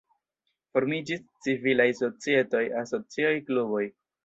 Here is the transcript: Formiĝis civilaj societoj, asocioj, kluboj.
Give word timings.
Formiĝis 0.77 1.21
civilaj 1.49 1.87
societoj, 2.01 2.65
asocioj, 2.83 3.37
kluboj. 3.53 3.87